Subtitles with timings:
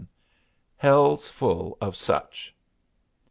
[0.77, 2.55] Hell's full of such.